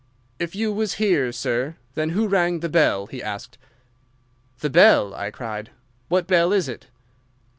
"'If 0.39 0.55
you 0.55 0.73
was 0.73 0.95
here, 0.95 1.31
sir, 1.31 1.75
then 1.93 2.09
who 2.09 2.27
rang 2.27 2.61
the 2.61 2.69
bell?' 2.69 3.05
he 3.05 3.21
asked. 3.21 3.59
"'The 4.59 4.71
bell!' 4.71 5.13
I 5.13 5.29
cried. 5.29 5.69
'What 6.09 6.25
bell 6.25 6.51
is 6.51 6.67
it? 6.67 6.87